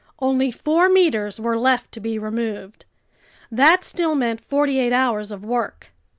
Only 0.17 0.49
four 0.51 0.89
meters 0.89 1.39
were 1.39 1.55
left 1.55 1.91
to 1.91 1.99
be 1.99 2.17
removed. 2.17 2.85
That 3.51 3.83
still 3.83 4.15
meant 4.15 4.41
forty 4.41 4.79
eight 4.79 4.93
hours 4.93 5.31
of 5.31 5.45
work. 5.45 5.91